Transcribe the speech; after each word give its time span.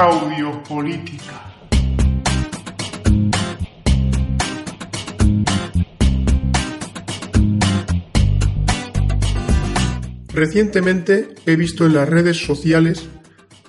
Audiopolítica. 0.00 1.34
Recientemente 10.32 11.34
he 11.46 11.56
visto 11.56 11.84
en 11.84 11.94
las 11.94 12.08
redes 12.08 12.36
sociales 12.46 13.08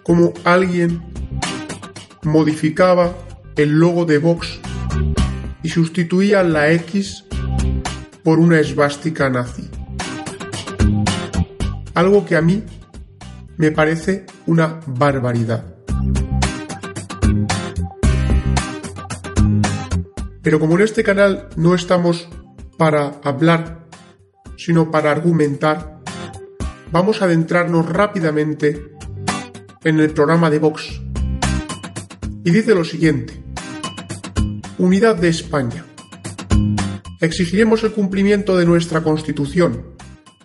cómo 0.04 0.34
alguien 0.44 1.02
modificaba 2.22 3.18
el 3.56 3.80
logo 3.80 4.06
de 4.06 4.20
Vox 4.20 4.60
y 5.64 5.70
sustituía 5.70 6.44
la 6.44 6.72
X 6.74 7.26
por 8.24 8.38
una 8.38 8.60
esvástica 8.60 9.32
nazi. 9.32 9.68
Algo 11.96 12.24
que 12.24 12.36
a 12.36 12.42
mí 12.44 12.64
me 13.58 13.72
parece 13.72 14.28
una 14.46 14.80
barbaridad. 14.86 15.79
Pero 20.50 20.60
como 20.60 20.78
en 20.78 20.82
este 20.82 21.04
canal 21.04 21.48
no 21.58 21.76
estamos 21.76 22.28
para 22.76 23.22
hablar, 23.24 23.86
sino 24.58 24.90
para 24.90 25.12
argumentar, 25.12 26.00
vamos 26.92 27.22
a 27.22 27.26
adentrarnos 27.26 27.88
rápidamente 27.88 28.96
en 29.84 30.00
el 30.00 30.10
programa 30.10 30.50
de 30.50 30.58
Vox. 30.58 31.02
Y 32.44 32.50
dice 32.50 32.74
lo 32.74 32.84
siguiente. 32.84 33.44
Unidad 34.80 35.18
de 35.18 35.30
España. 35.30 35.86
Exigiremos 37.22 37.84
el 37.84 37.92
cumplimiento 37.92 38.58
de 38.58 38.66
nuestra 38.66 39.04
Constitución, 39.04 39.94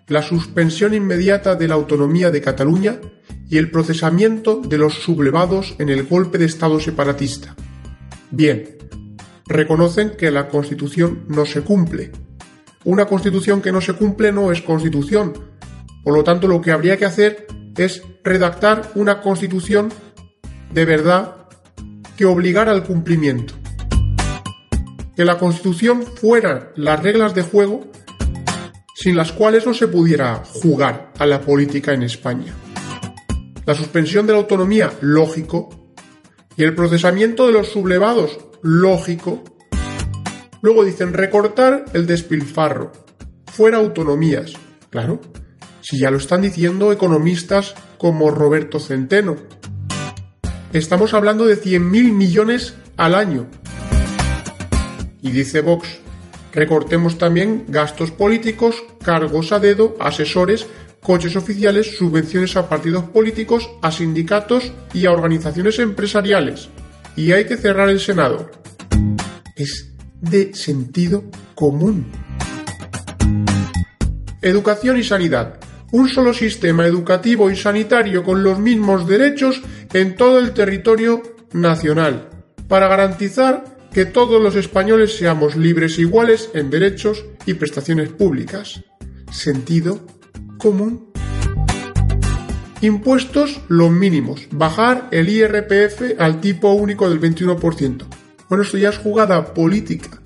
la 0.09 0.21
suspensión 0.21 0.93
inmediata 0.93 1.55
de 1.55 1.67
la 1.67 1.77
autonomía 1.77 2.31
de 2.31 2.43
Cataluña 2.43 3.01
y 3.49 3.57
el 3.57 3.71
procesamiento 3.71 4.61
de 4.61 4.77
los 4.77 4.93
sublevados 4.93 5.77
en 5.79 5.89
el 5.89 6.03
golpe 6.03 6.37
de 6.37 6.45
Estado 6.45 6.79
separatista. 6.79 7.57
Bien, 8.31 8.75
reconocen 9.47 10.17
que 10.17 10.31
la 10.31 10.49
Constitución 10.49 11.25
no 11.29 11.45
se 11.47 11.63
cumple. 11.63 12.13
Una 12.85 13.07
Constitución 13.07 13.61
que 13.61 13.73
no 13.73 13.81
se 13.81 13.95
cumple 13.95 14.33
no 14.33 14.53
es 14.53 14.63
Constitución. 14.63 15.33
Por 16.03 16.15
lo 16.15 16.25
tanto, 16.25 16.49
lo 16.49 16.61
que 16.61 16.71
habría 16.71 16.97
que 16.97 17.07
hacer 17.07 17.47
es 17.77 18.03
redactar 18.23 18.91
una 18.95 19.21
Constitución 19.21 19.93
de 20.73 20.85
verdad 20.85 21.49
que 22.17 22.25
obligara 22.25 22.73
al 22.73 22.85
cumplimiento. 22.85 23.55
Que 25.17 25.25
la 25.25 25.39
Constitución 25.39 26.03
fuera 26.03 26.73
las 26.77 27.03
reglas 27.03 27.35
de 27.35 27.43
juego 27.43 27.91
sin 28.95 29.17
las 29.17 29.33
cuales 29.33 29.67
no 29.67 29.75
se 29.75 29.89
pudiera 29.89 30.43
jugar 30.45 31.13
a 31.19 31.27
la 31.27 31.41
política 31.41 31.93
en 31.93 32.03
España. 32.03 32.55
La 33.67 33.75
suspensión 33.75 34.27
de 34.27 34.33
la 34.33 34.39
autonomía, 34.39 34.93
lógico, 35.01 35.93
y 36.57 36.63
el 36.63 36.75
procesamiento 36.75 37.47
de 37.47 37.53
los 37.53 37.69
sublevados, 37.69 38.39
lógico. 38.65 39.45
Luego 40.63 40.85
dicen 40.85 41.13
recortar 41.13 41.85
el 41.93 42.07
despilfarro, 42.07 42.91
fuera 43.47 43.77
autonomías. 43.77 44.55
Claro, 44.91 45.21
si 45.83 45.99
ya 45.99 46.11
lo 46.11 46.17
están 46.17 46.43
diciendo 46.43 46.91
economistas 46.91 47.75
como 47.99 48.31
Roberto 48.31 48.81
Centeno. 48.81 49.37
Estamos 50.73 51.15
hablando 51.15 51.45
de 51.45 51.61
100.000 51.61 52.13
millones 52.13 52.75
al 52.97 53.15
año. 53.15 53.47
Y 55.21 55.31
dice 55.31 55.61
Vox, 55.61 56.01
Recortemos 56.55 57.19
también 57.19 57.65
gastos 57.67 58.13
políticos, 58.13 58.77
cargos 59.05 59.51
a 59.51 59.59
dedo, 59.59 59.97
asesores, 59.99 60.69
coches 61.03 61.35
oficiales, 61.35 61.97
subvenciones 61.99 62.57
a 62.57 62.69
partidos 62.69 63.05
políticos, 63.05 63.69
a 63.83 63.91
sindicatos 63.91 64.73
y 64.93 65.07
a 65.07 65.11
organizaciones 65.11 65.81
empresariales. 65.81 66.69
Y 67.17 67.33
hay 67.33 67.47
que 67.47 67.57
cerrar 67.57 67.89
el 67.89 68.01
Senado. 68.01 68.51
Es 69.57 69.93
de 70.21 70.55
sentido 70.55 71.25
común. 71.55 72.07
Educación 74.43 74.99
y 74.99 75.05
sanidad. 75.05 75.59
Un 75.93 76.09
solo 76.09 76.35
sistema 76.35 76.87
educativo 76.87 77.51
y 77.51 77.57
sanitario 77.57 78.25
con 78.25 78.43
los 78.43 78.59
mismos 78.59 79.07
derechos 79.07 79.63
en 79.93 80.17
todo 80.17 80.41
el 80.41 80.53
territorio 80.53 81.23
nacional, 81.53 82.31
para 82.67 82.89
garantizar 82.89 83.65
que 83.93 84.05
todos 84.05 84.43
los 84.43 84.57
españoles 84.57 85.17
seamos 85.17 85.55
libres 85.55 85.99
e 85.99 86.03
iguales 86.03 86.51
en 86.53 86.69
derechos 86.69 87.25
y 87.47 87.55
prestaciones 87.55 88.09
públicas. 88.09 88.83
Sentido 89.31 90.05
común. 90.59 91.14
Impuestos 92.85 93.63
los 93.69 93.91
mínimos. 93.91 94.47
Bajar 94.51 95.09
el 95.11 95.31
IRPF 95.31 96.21
al 96.21 96.43
tipo 96.43 96.73
único 96.73 97.09
del 97.09 97.19
21%. 97.19 98.05
Bueno, 98.51 98.63
esto 98.63 98.77
ya 98.77 98.91
es 98.91 98.99
jugada 98.99 99.55
política. 99.55 100.21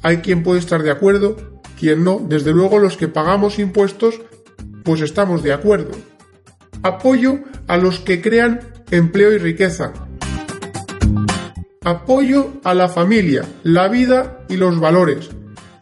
Hay 0.00 0.22
quien 0.22 0.42
puede 0.42 0.58
estar 0.58 0.82
de 0.82 0.90
acuerdo, 0.90 1.36
quien 1.78 2.04
no. 2.04 2.18
Desde 2.26 2.52
luego 2.52 2.78
los 2.78 2.96
que 2.96 3.08
pagamos 3.08 3.58
impuestos, 3.58 4.22
pues 4.84 5.02
estamos 5.02 5.42
de 5.42 5.52
acuerdo. 5.52 5.90
Apoyo 6.82 7.40
a 7.66 7.76
los 7.76 8.00
que 8.00 8.22
crean 8.22 8.60
empleo 8.90 9.30
y 9.34 9.36
riqueza, 9.36 9.92
Apoyo 11.84 12.54
a 12.64 12.72
la 12.72 12.88
familia, 12.88 13.44
la 13.62 13.88
vida 13.88 14.46
y 14.48 14.56
los 14.56 14.80
valores. 14.80 15.28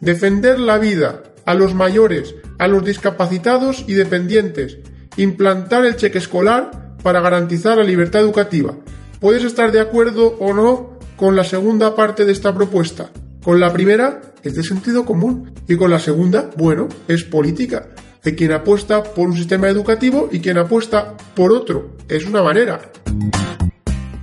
Defender 0.01 0.59
la 0.59 0.77
vida, 0.77 1.23
a 1.45 1.53
los 1.53 1.73
mayores, 1.73 2.35
a 2.59 2.67
los 2.67 2.83
discapacitados 2.83 3.85
y 3.87 3.93
dependientes. 3.93 4.79
Implantar 5.17 5.83
el 5.85 5.95
cheque 5.95 6.19
escolar 6.19 6.95
para 7.01 7.21
garantizar 7.21 7.77
la 7.77 7.83
libertad 7.83 8.21
educativa. 8.21 8.75
Puedes 9.19 9.43
estar 9.43 9.71
de 9.71 9.79
acuerdo 9.79 10.37
o 10.39 10.53
no 10.53 10.99
con 11.15 11.35
la 11.35 11.43
segunda 11.43 11.95
parte 11.95 12.23
de 12.23 12.31
esta 12.31 12.53
propuesta. 12.53 13.09
Con 13.43 13.59
la 13.59 13.73
primera 13.73 14.21
es 14.43 14.55
de 14.55 14.63
sentido 14.63 15.05
común 15.05 15.53
y 15.67 15.75
con 15.75 15.89
la 15.89 15.99
segunda, 15.99 16.51
bueno, 16.55 16.87
es 17.07 17.23
política. 17.23 17.89
Hay 18.23 18.35
quien 18.35 18.51
apuesta 18.51 19.03
por 19.03 19.27
un 19.27 19.35
sistema 19.35 19.67
educativo 19.69 20.29
y 20.31 20.39
quien 20.39 20.57
apuesta 20.59 21.15
por 21.33 21.51
otro. 21.51 21.97
Es 22.07 22.25
una 22.25 22.43
manera. 22.43 22.91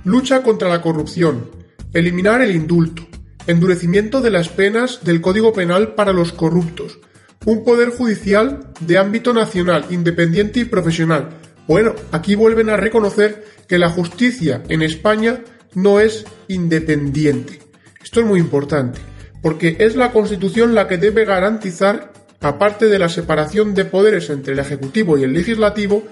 Lucha 0.05 0.43
contra 0.43 0.69
la 0.69 0.81
corrupción. 0.81 1.49
Eliminar 1.91 2.41
el 2.41 2.55
indulto. 2.55 3.01
Endurecimiento 3.47 4.21
de 4.21 4.29
las 4.29 4.47
penas 4.47 5.03
del 5.03 5.19
Código 5.21 5.51
Penal 5.51 5.95
para 5.95 6.13
los 6.13 6.31
corruptos. 6.31 6.99
Un 7.45 7.63
poder 7.63 7.89
judicial 7.89 8.71
de 8.79 8.97
ámbito 8.97 9.31
nacional, 9.31 9.85
independiente 9.91 10.61
y 10.61 10.65
profesional. 10.65 11.29
Bueno, 11.67 11.93
aquí 12.11 12.35
vuelven 12.35 12.69
a 12.69 12.77
reconocer 12.77 13.45
que 13.67 13.77
la 13.77 13.89
justicia 13.89 14.63
en 14.67 14.81
España 14.81 15.41
no 15.75 15.99
es 15.99 16.25
independiente. 16.47 17.59
Esto 18.03 18.19
es 18.21 18.25
muy 18.25 18.39
importante, 18.39 18.99
porque 19.41 19.77
es 19.79 19.95
la 19.95 20.11
Constitución 20.11 20.73
la 20.73 20.87
que 20.87 20.97
debe 20.97 21.25
garantizar, 21.25 22.13
aparte 22.41 22.87
de 22.87 22.99
la 22.99 23.09
separación 23.09 23.75
de 23.75 23.85
poderes 23.85 24.29
entre 24.29 24.53
el 24.53 24.59
Ejecutivo 24.59 25.17
y 25.17 25.23
el 25.23 25.33
Legislativo, 25.33 26.03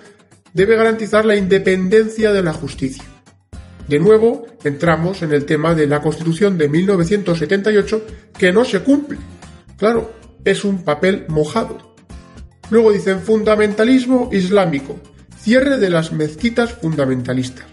debe 0.54 0.76
garantizar 0.76 1.26
la 1.26 1.36
independencia 1.36 2.32
de 2.32 2.44
la 2.44 2.54
justicia. 2.54 3.04
De 3.88 4.00
nuevo, 4.00 4.46
entramos 4.64 5.24
en 5.24 5.34
el 5.34 5.46
tema 5.46 5.76
de 5.76 5.88
la 5.88 6.02
Constitución 6.02 6.58
de 6.58 6.70
1978 6.70 8.06
que 8.38 8.52
no 8.52 8.64
se 8.64 8.82
cumple. 8.82 9.18
Claro, 9.78 10.14
es 10.46 10.64
un 10.64 10.84
papel 10.84 11.26
mojado. 11.30 11.96
Luego 12.70 12.92
dicen 12.92 13.20
fundamentalismo 13.20 14.30
islámico, 14.31 15.00
cierre 15.38 15.78
de 15.78 15.90
las 15.90 16.12
mezquitas 16.12 16.74
fundamentalistas. 16.74 17.66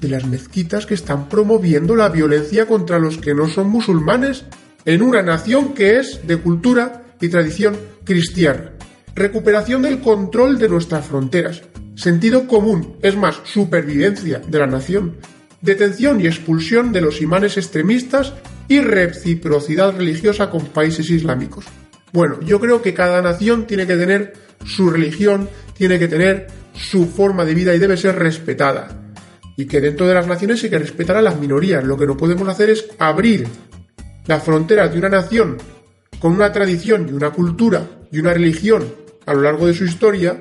de 0.00 0.08
las 0.08 0.24
mezquitas 0.26 0.86
que 0.86 0.94
están 0.94 1.28
promoviendo 1.28 1.94
la 1.94 2.08
violencia 2.08 2.66
contra 2.66 2.98
los 2.98 3.18
que 3.18 3.34
no 3.34 3.48
son 3.48 3.68
musulmanes 3.68 4.46
en 4.86 5.02
una 5.02 5.20
nación 5.20 5.74
que 5.74 5.98
es 5.98 6.26
de 6.26 6.38
cultura 6.38 7.04
y 7.20 7.28
tradición 7.28 7.76
cristiana. 8.04 8.72
Recuperación 9.14 9.82
del 9.82 10.00
control 10.00 10.58
de 10.58 10.70
nuestras 10.70 11.04
fronteras 11.04 11.62
sentido 12.00 12.46
común, 12.46 12.96
es 13.02 13.14
más, 13.16 13.40
supervivencia 13.44 14.38
de 14.38 14.58
la 14.58 14.66
nación, 14.66 15.18
detención 15.60 16.20
y 16.20 16.26
expulsión 16.26 16.92
de 16.92 17.02
los 17.02 17.20
imanes 17.20 17.58
extremistas 17.58 18.32
y 18.70 18.80
reciprocidad 18.80 19.96
religiosa 19.96 20.48
con 20.48 20.66
países 20.66 21.10
islámicos. 21.10 21.64
Bueno, 22.12 22.40
yo 22.40 22.60
creo 22.60 22.80
que 22.80 22.94
cada 22.94 23.20
nación 23.20 23.66
tiene 23.66 23.84
que 23.84 23.96
tener 23.96 24.32
su 24.64 24.88
religión, 24.90 25.48
tiene 25.76 25.98
que 25.98 26.06
tener 26.06 26.46
su 26.72 27.06
forma 27.06 27.44
de 27.44 27.54
vida 27.54 27.74
y 27.74 27.80
debe 27.80 27.96
ser 27.96 28.14
respetada. 28.14 29.12
Y 29.56 29.66
que 29.66 29.80
dentro 29.80 30.06
de 30.06 30.14
las 30.14 30.28
naciones 30.28 30.62
hay 30.62 30.70
que 30.70 30.78
respetar 30.78 31.16
a 31.16 31.22
las 31.22 31.40
minorías. 31.40 31.82
Lo 31.82 31.98
que 31.98 32.06
no 32.06 32.16
podemos 32.16 32.46
hacer 32.46 32.70
es 32.70 32.86
abrir 33.00 33.44
las 34.28 34.44
fronteras 34.44 34.92
de 34.92 35.00
una 35.00 35.08
nación 35.08 35.58
con 36.20 36.30
una 36.30 36.52
tradición 36.52 37.08
y 37.08 37.12
una 37.12 37.30
cultura 37.30 37.84
y 38.12 38.20
una 38.20 38.32
religión 38.32 38.84
a 39.26 39.34
lo 39.34 39.40
largo 39.40 39.66
de 39.66 39.74
su 39.74 39.84
historia 39.84 40.38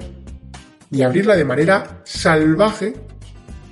y 0.92 1.02
abrirla 1.02 1.36
de 1.36 1.46
manera 1.46 2.04
salvaje 2.06 2.94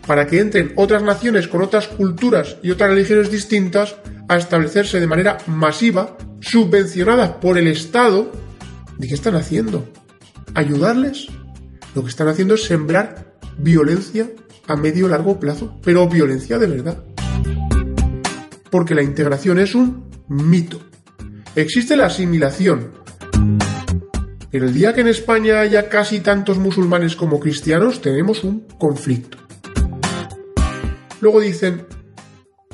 para 0.08 0.26
que 0.26 0.40
entren 0.40 0.74
otras 0.78 1.04
naciones 1.04 1.48
con 1.48 1.62
otras 1.62 1.88
culturas 1.90 2.58
y 2.64 2.72
otras 2.72 2.90
religiones 2.90 3.30
distintas 3.30 3.98
a 4.28 4.38
establecerse 4.38 5.00
de 5.00 5.08
manera 5.08 5.38
masiva, 5.48 6.18
subvencionadas 6.40 7.32
por 7.42 7.58
el 7.58 7.68
Estado. 7.68 8.32
¿De 8.98 9.08
qué 9.08 9.14
están 9.14 9.36
haciendo? 9.36 9.88
¿Ayudarles? 10.54 11.28
Lo 11.96 12.04
que 12.04 12.10
están 12.10 12.28
haciendo 12.28 12.56
es 12.56 12.64
sembrar 12.64 13.36
violencia 13.58 14.30
a 14.68 14.76
medio 14.76 15.06
o 15.06 15.10
largo 15.10 15.40
plazo, 15.40 15.80
pero 15.84 16.08
violencia 16.08 16.58
de 16.58 16.68
verdad. 16.68 17.04
Porque 18.70 18.96
la 18.96 19.04
integración 19.04 19.60
es 19.60 19.76
un 19.76 20.10
mito. 20.28 20.80
Existe 21.56 21.96
la 21.96 22.08
asimilación. 22.08 22.92
Pero 24.52 24.66
el 24.66 24.74
día 24.74 24.94
que 24.94 25.02
en 25.02 25.08
España 25.08 25.60
haya 25.60 25.90
casi 25.90 26.20
tantos 26.20 26.58
musulmanes 26.58 27.16
como 27.16 27.40
cristianos, 27.40 28.02
tenemos 28.02 28.44
un 28.44 28.68
conflicto. 28.80 29.38
Luego 31.20 31.42
dicen, 31.42 31.86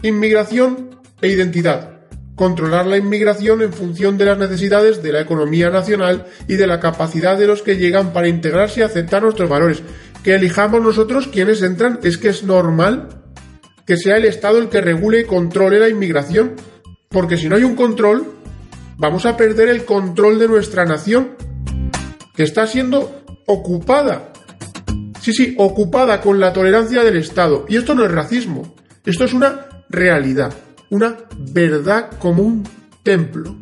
inmigración 0.02 0.90
e 1.24 1.30
identidad. 1.30 2.02
Controlar 2.36 2.86
la 2.86 2.98
inmigración 2.98 3.62
en 3.62 3.74
función 3.74 4.18
de 4.18 4.26
las 4.26 4.38
necesidades 4.38 5.02
de 5.02 5.14
la 5.14 5.22
economía 5.22 5.70
nacional 5.70 6.28
y 6.48 6.56
de 6.56 6.68
la 6.68 6.80
capacidad 6.80 7.38
de 7.38 7.48
los 7.48 7.62
que 7.64 7.78
llegan 7.78 8.12
para 8.12 8.28
integrarse 8.28 8.82
y 8.82 8.84
aceptar 8.84 9.24
nuestros 9.24 9.50
valores. 9.50 9.82
Que 10.24 10.36
elijamos 10.36 10.82
nosotros 10.82 11.28
quienes 11.28 11.62
entran 11.62 12.00
es 12.04 12.18
que 12.18 12.30
es 12.30 12.44
normal 12.44 13.10
que 13.86 13.98
sea 13.98 14.18
el 14.18 14.26
Estado 14.26 14.58
el 14.60 14.70
que 14.70 14.82
regule 14.82 15.22
y 15.22 15.26
controle 15.26 15.80
la 15.80 15.90
inmigración. 15.90 16.56
Porque 17.10 17.38
si 17.38 17.48
no 17.48 17.56
hay 17.56 17.64
un 17.64 17.76
control, 17.76 18.26
vamos 18.98 19.26
a 19.26 19.38
perder 19.38 19.70
el 19.70 19.86
control 19.86 20.40
de 20.40 20.48
nuestra 20.48 20.86
nación, 20.86 21.36
que 22.36 22.44
está 22.44 22.68
siendo 22.68 23.24
ocupada. 23.46 24.34
Sí, 25.22 25.32
sí, 25.32 25.56
ocupada 25.58 26.20
con 26.20 26.40
la 26.40 26.52
tolerancia 26.52 27.04
del 27.04 27.18
Estado. 27.18 27.66
Y 27.70 27.78
esto 27.78 27.96
no 27.96 28.04
es 28.04 28.12
racismo, 28.12 28.76
esto 29.06 29.24
es 29.26 29.34
una 29.34 29.68
realidad 29.90 30.54
una 30.94 31.18
verdad 31.40 32.12
como 32.20 32.44
un 32.44 32.64
templo. 33.02 33.56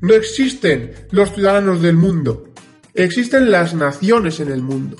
No 0.00 0.14
existen 0.14 0.94
los 1.10 1.34
ciudadanos 1.34 1.82
del 1.82 1.96
mundo, 1.96 2.48
existen 2.94 3.50
las 3.50 3.74
naciones 3.74 4.40
en 4.40 4.50
el 4.50 4.62
mundo. 4.62 4.96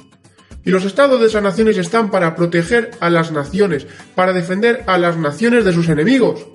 Y 0.67 0.70
los 0.70 0.85
estados 0.85 1.19
de 1.19 1.29
esas 1.29 1.43
naciones 1.43 1.79
están 1.79 2.11
para 2.11 2.37
proteger 2.37 2.91
a 3.00 3.08
las 3.08 3.32
naciones, 3.32 3.87
para 4.14 4.35
defender 4.35 4.85
a 4.87 4.99
las 4.99 5.17
naciones 5.17 5.64
de 5.64 5.73
sus 5.73 5.88
enemigos. 5.88 6.47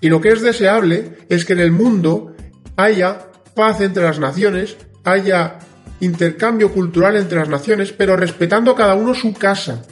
Y 0.00 0.08
lo 0.08 0.20
que 0.20 0.28
es 0.28 0.40
deseable 0.40 1.18
es 1.28 1.44
que 1.44 1.54
en 1.54 1.60
el 1.60 1.72
mundo 1.72 2.36
haya 2.76 3.32
paz 3.56 3.80
entre 3.80 4.04
las 4.04 4.20
naciones, 4.20 4.76
haya 5.02 5.58
intercambio 5.98 6.72
cultural 6.72 7.16
entre 7.16 7.40
las 7.40 7.48
naciones, 7.48 7.90
pero 7.90 8.16
respetando 8.16 8.76
cada 8.76 8.94
uno 8.94 9.14
su 9.14 9.32
casa. 9.34 9.82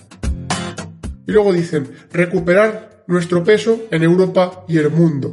Y 1.27 1.33
luego 1.33 1.53
dicen, 1.53 1.91
recuperar 2.13 2.94
nuestro 3.07 3.45
peso 3.45 3.83
en 3.91 4.03
Europa 4.03 4.65
y 4.69 4.79
el 4.79 4.91
mundo. 4.91 5.31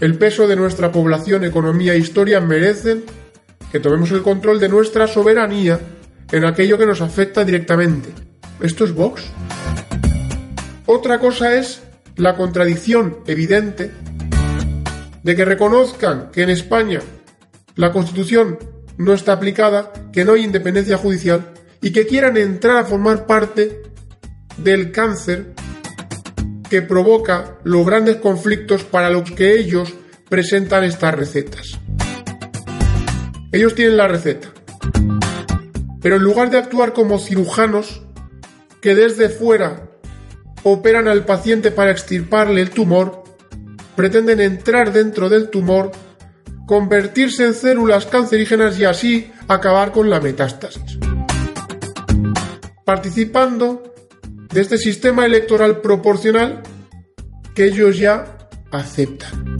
El 0.00 0.18
peso 0.18 0.46
de 0.48 0.56
nuestra 0.56 0.90
población, 0.90 1.44
economía 1.44 1.94
e 1.94 1.98
historia 1.98 2.40
merecen 2.40 3.04
que 3.70 3.80
tomemos 3.80 4.10
el 4.12 4.22
control 4.22 4.60
de 4.60 4.68
nuestra 4.68 5.06
soberanía 5.06 5.80
en 6.32 6.44
aquello 6.44 6.78
que 6.78 6.86
nos 6.86 7.00
afecta 7.00 7.44
directamente. 7.44 8.10
¿Esto 8.60 8.84
es 8.84 8.92
Vox? 8.92 9.24
Otra 10.86 11.18
cosa 11.18 11.56
es 11.56 11.82
la 12.16 12.36
contradicción 12.36 13.18
evidente 13.26 13.90
de 15.22 15.36
que 15.36 15.44
reconozcan 15.44 16.30
que 16.30 16.42
en 16.42 16.50
España 16.50 17.00
la 17.76 17.92
Constitución 17.92 18.58
no 18.98 19.12
está 19.12 19.32
aplicada, 19.32 19.92
que 20.12 20.24
no 20.24 20.32
hay 20.32 20.44
independencia 20.44 20.98
judicial 20.98 21.52
y 21.80 21.92
que 21.92 22.06
quieran 22.06 22.36
entrar 22.36 22.76
a 22.76 22.84
formar 22.84 23.26
parte 23.26 23.82
del 24.56 24.92
cáncer 24.92 25.54
que 26.74 26.82
provoca 26.82 27.60
los 27.62 27.86
grandes 27.86 28.16
conflictos 28.16 28.82
para 28.82 29.08
los 29.08 29.30
que 29.30 29.56
ellos 29.56 29.94
presentan 30.28 30.82
estas 30.82 31.14
recetas. 31.14 31.78
Ellos 33.52 33.76
tienen 33.76 33.96
la 33.96 34.08
receta, 34.08 34.48
pero 36.02 36.16
en 36.16 36.24
lugar 36.24 36.50
de 36.50 36.58
actuar 36.58 36.92
como 36.92 37.20
cirujanos 37.20 38.02
que 38.80 38.96
desde 38.96 39.28
fuera 39.28 39.88
operan 40.64 41.06
al 41.06 41.24
paciente 41.24 41.70
para 41.70 41.92
extirparle 41.92 42.60
el 42.60 42.70
tumor, 42.70 43.22
pretenden 43.94 44.40
entrar 44.40 44.92
dentro 44.92 45.28
del 45.28 45.50
tumor, 45.50 45.92
convertirse 46.66 47.44
en 47.46 47.54
células 47.54 48.06
cancerígenas 48.06 48.80
y 48.80 48.84
así 48.84 49.32
acabar 49.46 49.92
con 49.92 50.10
la 50.10 50.18
metástasis. 50.18 50.98
Participando 52.84 53.93
de 54.54 54.60
este 54.60 54.78
sistema 54.78 55.26
electoral 55.26 55.80
proporcional 55.80 56.62
que 57.56 57.66
ellos 57.66 57.98
ya 57.98 58.38
aceptan. 58.70 59.56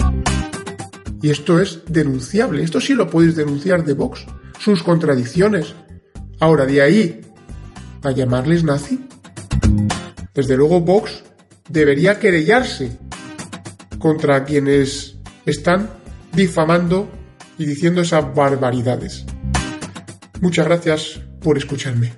Y 1.20 1.30
esto 1.30 1.60
es 1.60 1.80
denunciable, 1.88 2.62
esto 2.62 2.80
sí 2.80 2.94
lo 2.94 3.10
podéis 3.10 3.34
denunciar 3.34 3.84
de 3.84 3.94
Vox, 3.94 4.24
sus 4.60 4.84
contradicciones. 4.84 5.74
Ahora, 6.38 6.64
de 6.64 6.80
ahí 6.80 7.20
a 8.04 8.12
llamarles 8.12 8.62
nazi, 8.62 9.04
desde 10.32 10.56
luego 10.56 10.80
Vox 10.80 11.24
debería 11.68 12.20
querellarse 12.20 12.96
contra 13.98 14.44
quienes 14.44 15.16
están 15.44 15.90
difamando 16.32 17.08
y 17.58 17.66
diciendo 17.66 18.02
esas 18.02 18.32
barbaridades. 18.32 19.24
Muchas 20.40 20.66
gracias 20.66 21.20
por 21.40 21.58
escucharme. 21.58 22.12